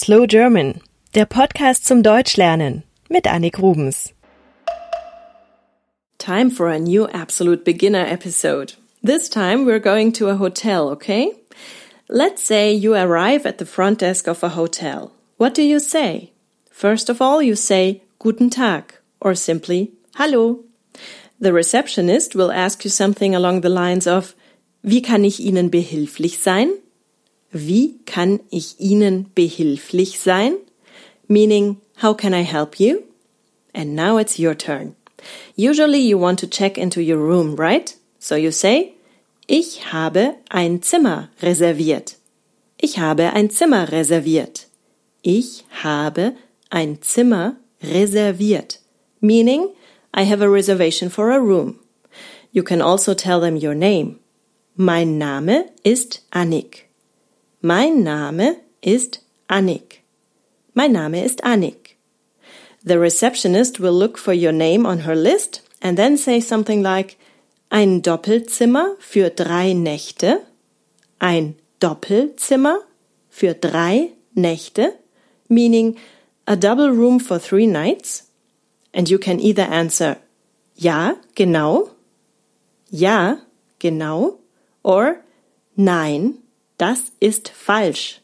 Slow 0.00 0.26
German, 0.28 0.80
der 1.16 1.26
Podcast 1.26 1.84
zum 1.84 2.04
Deutschlernen 2.04 2.84
mit 3.08 3.26
Annik 3.26 3.58
Rubens. 3.58 4.14
Time 6.18 6.52
for 6.52 6.68
a 6.68 6.78
new 6.78 7.06
Absolute 7.06 7.64
Beginner 7.64 8.06
episode. 8.06 8.74
This 9.02 9.28
time 9.28 9.66
we're 9.66 9.80
going 9.80 10.12
to 10.12 10.28
a 10.28 10.36
hotel, 10.36 10.88
okay? 10.90 11.32
Let's 12.08 12.44
say 12.44 12.72
you 12.72 12.94
arrive 12.94 13.44
at 13.44 13.58
the 13.58 13.66
front 13.66 13.98
desk 14.00 14.28
of 14.28 14.44
a 14.44 14.50
hotel. 14.50 15.10
What 15.36 15.56
do 15.56 15.62
you 15.62 15.80
say? 15.80 16.30
First 16.70 17.10
of 17.10 17.20
all, 17.20 17.42
you 17.42 17.56
say 17.56 18.02
Guten 18.20 18.50
Tag 18.50 18.94
or 19.20 19.34
simply 19.34 19.90
Hallo. 20.14 20.60
The 21.40 21.52
receptionist 21.52 22.36
will 22.36 22.52
ask 22.52 22.84
you 22.84 22.90
something 22.90 23.34
along 23.34 23.62
the 23.62 23.68
lines 23.68 24.06
of 24.06 24.36
Wie 24.80 25.02
kann 25.02 25.24
ich 25.24 25.40
Ihnen 25.40 25.72
behilflich 25.72 26.38
sein? 26.38 26.70
Wie 27.50 27.98
kann 28.04 28.40
ich 28.50 28.78
Ihnen 28.78 29.30
behilflich 29.34 30.20
sein? 30.20 30.54
Meaning, 31.28 31.78
how 32.02 32.14
can 32.14 32.34
I 32.34 32.42
help 32.42 32.78
you? 32.78 33.02
And 33.74 33.94
now 33.94 34.18
it's 34.18 34.38
your 34.38 34.54
turn. 34.56 34.96
Usually 35.56 36.00
you 36.00 36.18
want 36.18 36.38
to 36.40 36.46
check 36.46 36.78
into 36.78 37.00
your 37.00 37.18
room, 37.18 37.56
right? 37.56 37.94
So 38.18 38.34
you 38.34 38.50
say, 38.50 38.94
ich 39.46 39.92
habe 39.92 40.36
ein 40.50 40.82
Zimmer 40.82 41.30
reserviert. 41.40 42.16
Ich 42.76 42.98
habe 42.98 43.32
ein 43.32 43.50
Zimmer 43.50 43.90
reserviert. 43.90 44.66
Ich 45.22 45.64
habe 45.82 46.34
ein 46.70 47.00
Zimmer 47.02 47.56
reserviert. 47.82 48.80
Meaning, 49.20 49.68
I 50.14 50.24
have 50.24 50.42
a 50.42 50.48
reservation 50.48 51.10
for 51.10 51.30
a 51.30 51.38
room. 51.38 51.78
You 52.52 52.62
can 52.62 52.80
also 52.80 53.14
tell 53.14 53.40
them 53.40 53.56
your 53.56 53.74
name. 53.74 54.18
Mein 54.76 55.18
Name 55.18 55.70
ist 55.82 56.22
Annik. 56.30 56.87
Mein 57.60 58.04
Name 58.04 58.54
ist 58.80 59.20
Annik. 59.48 60.04
Mein 60.74 60.92
Name 60.92 61.24
ist 61.24 61.42
Annik. 61.42 61.96
The 62.84 62.94
receptionist 62.94 63.80
will 63.80 63.98
look 63.98 64.16
for 64.16 64.32
your 64.32 64.52
name 64.52 64.86
on 64.86 65.00
her 65.00 65.16
list 65.16 65.62
and 65.82 65.98
then 65.98 66.16
say 66.16 66.40
something 66.40 66.82
like 66.82 67.16
ein 67.68 68.00
Doppelzimmer 68.00 68.94
für 69.00 69.30
drei 69.30 69.72
Nächte, 69.72 70.42
ein 71.18 71.56
Doppelzimmer 71.80 72.78
für 73.28 73.54
drei 73.54 74.12
Nächte, 74.34 74.92
meaning 75.48 75.96
a 76.46 76.54
double 76.54 76.90
room 76.90 77.18
for 77.18 77.40
three 77.40 77.66
nights. 77.66 78.30
And 78.94 79.10
you 79.10 79.18
can 79.18 79.40
either 79.40 79.68
answer 79.68 80.18
ja, 80.76 81.16
genau, 81.34 81.90
ja, 82.88 83.38
genau, 83.80 84.38
or 84.84 85.16
nein, 85.74 86.38
Das 86.78 87.10
ist 87.18 87.48
falsch. 87.48 88.20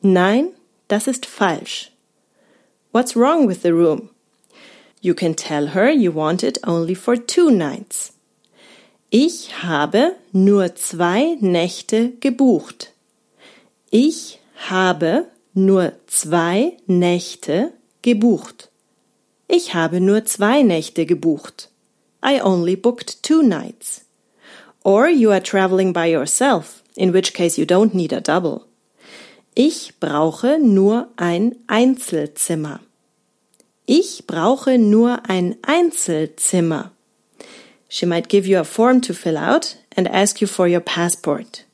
Nein, 0.00 0.52
das 0.86 1.08
ist 1.08 1.26
falsch. 1.26 1.90
What's 2.92 3.16
wrong 3.16 3.48
with 3.48 3.62
the 3.62 3.72
room? 3.72 4.10
You 5.00 5.14
can 5.14 5.34
tell 5.34 5.68
her 5.74 5.90
you 5.90 6.12
want 6.14 6.44
it 6.44 6.60
only 6.64 6.94
for 6.94 7.16
two 7.16 7.50
nights. 7.50 8.12
Ich 9.10 9.64
habe 9.64 10.14
nur 10.32 10.76
zwei 10.76 11.36
Nächte 11.40 12.10
gebucht. 12.20 12.92
Ich 13.90 14.38
habe 14.70 15.26
nur 15.52 15.92
zwei 16.06 16.76
Nächte 16.86 17.72
gebucht. 18.02 18.70
Ich 19.48 19.74
habe 19.74 20.00
nur 20.00 20.24
zwei 20.24 20.62
Nächte 20.62 21.04
gebucht. 21.04 21.68
I 22.24 22.40
only 22.40 22.76
booked 22.76 23.24
two 23.24 23.42
nights. 23.42 24.04
Or 24.84 25.08
you 25.08 25.32
are 25.32 25.42
traveling 25.42 25.92
by 25.92 26.06
yourself 26.06 26.81
in 26.96 27.12
which 27.12 27.32
case 27.32 27.58
you 27.58 27.66
don't 27.66 27.94
need 27.94 28.12
a 28.12 28.20
double. 28.20 28.62
Ich 29.54 29.94
brauche 30.00 30.58
nur 30.58 31.08
ein 31.16 31.56
Einzelzimmer. 31.66 32.80
Ich 33.84 34.24
brauche 34.26 34.78
nur 34.78 35.28
ein 35.28 35.56
Einzelzimmer. 35.62 36.92
She 37.88 38.06
might 38.06 38.30
give 38.30 38.48
you 38.48 38.58
a 38.58 38.64
form 38.64 39.02
to 39.02 39.12
fill 39.12 39.36
out 39.36 39.76
and 39.96 40.08
ask 40.08 40.40
you 40.40 40.46
for 40.46 40.66
your 40.66 40.80
passport. 40.80 41.66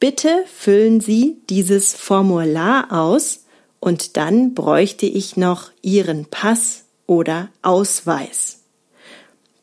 Bitte 0.00 0.44
füllen 0.46 1.00
Sie 1.00 1.36
dieses 1.50 1.94
Formular 1.94 2.90
aus 2.90 3.44
und 3.80 4.16
dann 4.16 4.54
bräuchte 4.54 5.06
ich 5.06 5.36
noch 5.36 5.70
Ihren 5.82 6.26
Pass 6.26 6.84
oder 7.06 7.50
Ausweis. 7.62 8.60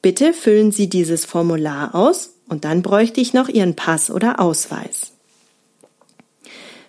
Bitte 0.01 0.33
füllen 0.33 0.71
Sie 0.71 0.89
dieses 0.89 1.25
Formular 1.25 1.95
aus 1.95 2.32
und 2.47 2.65
dann 2.65 2.81
bräuchte 2.81 3.21
ich 3.21 3.33
noch 3.33 3.49
Ihren 3.49 3.75
Pass 3.75 4.09
oder 4.09 4.39
Ausweis. 4.39 5.13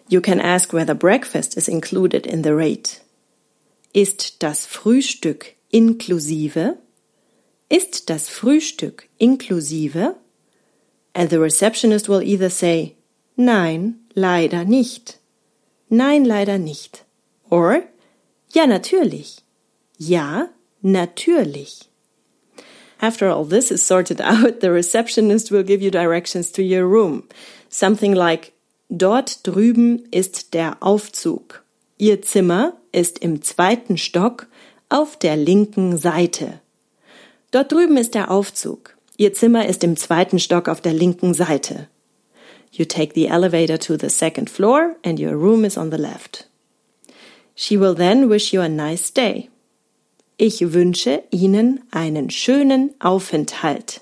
You 0.09 0.21
can 0.21 0.41
ask 0.41 0.73
whether 0.73 0.95
breakfast 0.95 1.57
is 1.57 1.69
included 1.69 2.27
in 2.27 2.43
the 2.43 2.53
rate. 2.53 3.01
Ist 3.93 4.43
das 4.43 4.67
Frühstück 4.67 5.55
inklusive? 5.71 6.77
Ist 7.69 8.11
das 8.11 8.29
Frühstück 8.29 9.09
inklusive? 9.19 10.17
And 11.15 11.31
the 11.31 11.37
receptionist 11.37 12.09
will 12.09 12.23
either 12.23 12.51
say, 12.51 12.97
Nein, 13.37 14.01
leider 14.15 14.65
nicht. 14.65 15.19
Nein, 15.89 16.25
leider 16.25 16.59
nicht. 16.59 17.05
Or, 17.51 17.83
ja, 18.53 18.67
natürlich. 18.67 19.39
Ja, 19.99 20.49
natürlich. 20.83 21.89
After 23.01 23.29
all 23.29 23.45
this 23.45 23.71
is 23.71 23.85
sorted 23.85 24.21
out, 24.21 24.61
the 24.61 24.71
receptionist 24.71 25.51
will 25.51 25.63
give 25.63 25.83
you 25.83 25.91
directions 25.91 26.51
to 26.53 26.63
your 26.63 26.87
room. 26.87 27.25
Something 27.69 28.15
like, 28.15 28.53
dort 28.91 29.47
drüben 29.47 30.07
ist 30.11 30.55
der 30.55 30.77
Aufzug. 30.81 31.63
Ihr 31.99 32.23
Zimmer 32.23 32.75
ist 32.93 33.19
im 33.19 33.43
zweiten 33.43 33.97
Stock 33.97 34.47
auf 34.89 35.19
der 35.19 35.37
linken 35.37 35.97
Seite. 35.97 36.61
Dort 37.51 37.73
drüben 37.73 37.97
ist 37.97 38.15
der 38.15 38.31
Aufzug. 38.31 38.97
Ihr 39.17 39.33
Zimmer 39.33 39.67
ist 39.67 39.85
im 39.85 39.97
zweiten 39.97 40.39
Stock 40.39 40.69
auf 40.69 40.81
der 40.81 40.93
linken 40.93 41.35
Seite. 41.35 41.89
You 42.73 42.85
take 42.85 43.15
the 43.15 43.29
elevator 43.29 43.79
to 43.79 43.97
the 43.97 44.11
second 44.11 44.51
floor 44.51 44.97
and 45.05 45.21
your 45.21 45.37
room 45.37 45.65
is 45.65 45.79
on 45.79 45.91
the 45.93 45.97
left. 45.97 46.49
She 47.55 47.79
will 47.79 47.95
then 47.95 48.29
wish 48.29 48.53
you 48.53 48.61
a 48.61 48.69
nice 48.69 49.13
day. 49.13 49.51
Ich 50.37 50.73
wünsche 50.73 51.23
Ihnen 51.31 51.85
einen 51.91 52.31
schönen 52.31 52.93
Aufenthalt. 53.01 54.01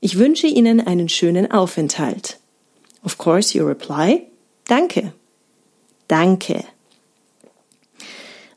Ich 0.00 0.18
wünsche 0.18 0.46
Ihnen 0.46 0.80
einen 0.80 1.08
schönen 1.08 1.50
Aufenthalt. 1.50 2.38
Of 3.04 3.18
course, 3.18 3.56
you 3.56 3.64
reply, 3.64 4.26
Danke. 4.68 5.12
Danke. 6.08 6.64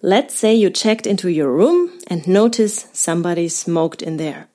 Let's 0.02 0.40
say 0.40 0.56
you 0.56 0.70
checked 0.72 1.06
into 1.06 1.28
your 1.28 1.52
room 1.52 1.92
and 2.08 2.28
notice 2.28 2.88
somebody 2.94 3.50
smoked 3.50 4.02
in 4.02 4.18
there. 4.18 4.48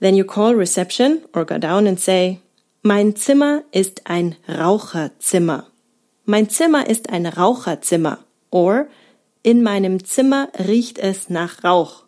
Then 0.00 0.16
you 0.16 0.24
call 0.24 0.54
reception 0.54 1.22
or 1.34 1.44
go 1.44 1.58
down 1.58 1.86
and 1.86 2.00
say, 2.00 2.40
Mein 2.82 3.14
Zimmer 3.14 3.62
ist 3.72 4.00
ein 4.06 4.36
Raucherzimmer. 4.48 5.66
Mein 6.24 6.48
Zimmer 6.48 6.88
ist 6.88 7.10
ein 7.10 7.26
Raucherzimmer. 7.26 8.18
Or 8.50 8.88
in 9.42 9.62
meinem 9.62 10.04
Zimmer 10.04 10.50
riecht 10.58 10.98
es 10.98 11.30
nach 11.30 11.64
Rauch. 11.64 12.04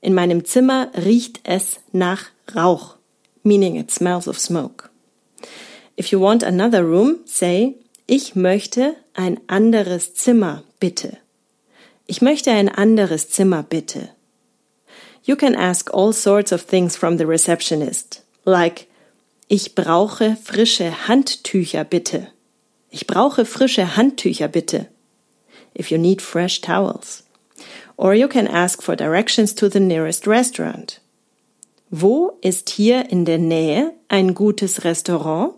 In 0.00 0.14
meinem 0.14 0.44
Zimmer 0.44 0.90
riecht 0.96 1.40
es 1.44 1.80
nach 1.92 2.30
Rauch. 2.54 2.96
Meaning 3.42 3.76
it 3.76 3.90
smells 3.90 4.26
of 4.26 4.38
smoke. 4.38 4.88
If 5.98 6.08
you 6.08 6.20
want 6.20 6.42
another 6.42 6.82
room, 6.82 7.18
say, 7.26 7.74
ich 8.06 8.34
möchte 8.34 8.96
ein 9.14 9.38
anderes 9.48 10.14
Zimmer, 10.14 10.62
bitte. 10.80 11.18
Ich 12.06 12.22
möchte 12.22 12.50
ein 12.50 12.68
anderes 12.68 13.28
Zimmer, 13.30 13.62
bitte. 13.62 14.10
You 15.24 15.36
can 15.36 15.56
ask 15.56 15.92
all 15.92 16.12
sorts 16.12 16.52
of 16.52 16.66
things 16.66 16.96
from 16.96 17.18
the 17.18 17.24
receptionist, 17.24 18.22
like, 18.44 18.86
ich 19.48 19.74
brauche 19.74 20.36
frische 20.42 21.08
Handtücher, 21.08 21.84
bitte. 21.84 22.28
Ich 22.90 23.06
brauche 23.06 23.44
frische 23.44 23.96
Handtücher, 23.96 24.48
bitte 24.48 24.88
if 25.76 25.90
you 25.90 25.98
need 25.98 26.20
fresh 26.20 26.60
towels. 26.60 27.22
Or 27.96 28.14
you 28.14 28.28
can 28.28 28.48
ask 28.48 28.82
for 28.82 28.96
directions 28.96 29.54
to 29.54 29.68
the 29.68 29.80
nearest 29.80 30.26
restaurant. 30.26 31.00
Wo 31.90 32.38
ist 32.42 32.70
hier 32.70 33.10
in 33.10 33.24
der 33.24 33.38
Nähe 33.38 33.92
ein 34.08 34.34
gutes 34.34 34.84
Restaurant? 34.84 35.54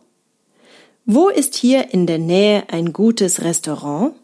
Wo 1.07 1.31
ist 1.31 1.55
hier 1.55 1.95
in 1.95 2.07
der 2.07 2.19
Nähe 2.19 2.65
ein 2.69 2.93
gutes 2.93 3.41
Restaurant? 3.43 4.15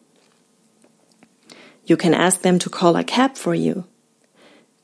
You 1.86 1.96
can 1.96 2.14
ask 2.14 2.42
them 2.42 2.58
to 2.58 2.68
call 2.68 2.94
a 2.96 3.02
cab 3.02 3.38
for 3.38 3.54
you. 3.54 3.84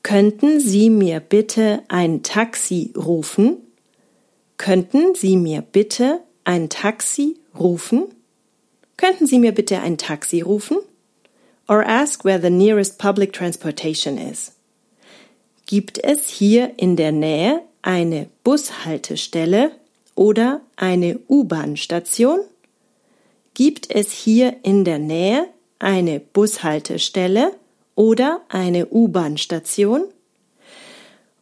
Könnten 0.03 0.59
Sie 0.59 0.89
mir 0.89 1.19
bitte 1.19 1.83
ein 1.89 2.23
Taxi 2.23 2.91
rufen? 2.97 3.57
Könnten 4.57 5.13
Sie 5.13 5.37
mir 5.37 5.61
bitte 5.61 6.21
ein 6.43 6.69
Taxi 6.69 7.39
rufen? 7.57 8.05
Könnten 8.97 9.27
Sie 9.27 9.39
mir 9.39 9.51
bitte 9.51 9.79
ein 9.79 9.97
Taxi 9.97 10.41
rufen? 10.41 10.77
Or 11.71 11.85
ask 11.85 12.25
where 12.25 12.37
the 12.37 12.49
nearest 12.49 12.99
public 12.99 13.31
transportation 13.31 14.17
is. 14.17 14.51
Gibt 15.65 16.03
es 16.03 16.27
hier 16.27 16.73
in 16.75 16.97
der 16.97 17.13
Nähe 17.13 17.61
eine 17.81 18.27
Bushaltestelle 18.43 19.71
oder 20.13 20.59
eine 20.75 21.19
U-Bahn-Station? 21.29 22.41
Gibt 23.53 23.89
es 23.89 24.11
hier 24.11 24.57
in 24.63 24.83
der 24.83 24.99
Nähe 24.99 25.47
eine 25.79 26.19
Bushaltestelle 26.19 27.53
oder 27.95 28.41
eine 28.49 28.87
U-Bahn-Station? 28.87 30.03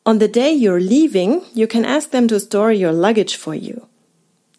On 0.06 0.20
the 0.20 0.32
day 0.32 0.54
you're 0.54 0.80
leaving, 0.80 1.42
you 1.56 1.66
can 1.66 1.86
ask 1.86 2.12
them 2.12 2.28
to 2.28 2.40
store 2.40 2.72
your 2.72 2.94
luggage 2.94 3.36
for 3.36 3.56
you. 3.56 3.82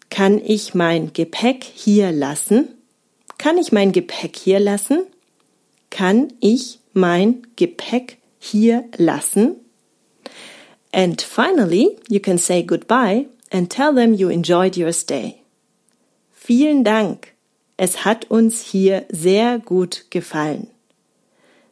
Kann 0.09 0.41
ich 0.43 0.73
mein 0.73 1.13
Gepäck 1.13 1.63
hier 1.63 2.11
lassen? 2.11 2.67
Kann 3.37 3.57
ich 3.57 3.71
mein 3.71 3.93
Gepäck 3.93 4.35
hier 4.35 4.59
lassen? 4.59 5.05
Kann 5.91 6.33
ich 6.39 6.79
mein 6.93 7.45
Gepäck 7.55 8.17
hier 8.39 8.85
lassen? 8.97 9.57
And 10.91 11.21
finally, 11.21 11.97
you 12.09 12.19
can 12.19 12.39
say 12.39 12.63
goodbye 12.63 13.27
and 13.51 13.69
tell 13.69 13.93
them 13.93 14.13
you 14.13 14.29
enjoyed 14.29 14.75
your 14.75 14.91
stay. 14.91 15.41
Vielen 16.31 16.83
Dank. 16.83 17.33
Es 17.77 18.03
hat 18.03 18.25
uns 18.31 18.61
hier 18.61 19.05
sehr 19.09 19.59
gut 19.59 20.05
gefallen. 20.09 20.67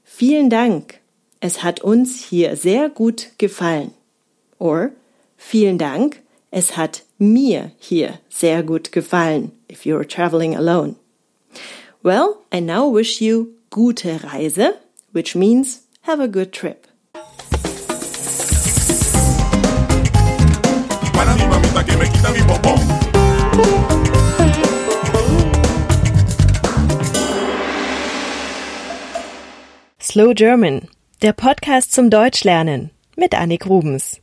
Vielen 0.03 0.49
Dank. 0.49 0.99
Es 1.39 1.63
hat 1.63 1.81
uns 1.81 2.23
hier 2.23 2.55
sehr 2.55 2.89
gut 2.89 3.29
gefallen. 3.37 3.93
Or 4.57 4.91
vielen 5.37 5.77
Dank. 5.77 6.21
Es 6.51 6.77
hat 6.77 7.03
mir 7.17 7.71
hier 7.79 8.19
sehr 8.29 8.63
gut 8.63 8.91
gefallen 8.91 9.51
if 9.69 9.85
you're 9.85 10.07
traveling 10.07 10.55
alone. 10.55 10.95
Well, 12.01 12.37
I 12.53 12.59
now 12.59 12.89
wish 12.93 13.21
you 13.21 13.58
gute 13.69 14.23
Reise, 14.23 14.73
which 15.11 15.35
means 15.35 15.83
have 16.01 16.19
a 16.19 16.27
good 16.27 16.51
trip. 16.51 16.87
Slow 29.99 30.33
German, 30.33 30.87
der 31.21 31.33
Podcast 31.33 31.91
zum 31.91 32.09
Deutschlernen 32.09 32.89
mit 33.15 33.35
Annik 33.35 33.67
Rubens. 33.67 34.21